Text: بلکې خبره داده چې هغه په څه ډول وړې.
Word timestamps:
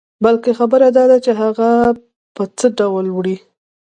بلکې 0.23 0.51
خبره 0.59 0.87
داده 0.97 1.17
چې 1.25 1.31
هغه 1.41 1.69
په 2.35 2.43
څه 2.57 2.67
ډول 2.79 3.05
وړې. 3.11 3.37